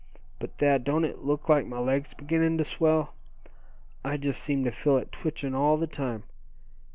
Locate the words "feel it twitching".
4.71-5.53